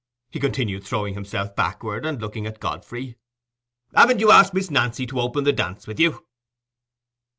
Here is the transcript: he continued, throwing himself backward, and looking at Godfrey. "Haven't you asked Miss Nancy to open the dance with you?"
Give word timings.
he 0.31 0.39
continued, 0.39 0.83
throwing 0.83 1.13
himself 1.13 1.55
backward, 1.55 2.07
and 2.07 2.19
looking 2.19 2.47
at 2.47 2.59
Godfrey. 2.59 3.19
"Haven't 3.93 4.17
you 4.19 4.31
asked 4.31 4.51
Miss 4.55 4.71
Nancy 4.71 5.05
to 5.05 5.19
open 5.21 5.43
the 5.43 5.53
dance 5.53 5.85
with 5.85 5.99
you?" 5.99 6.25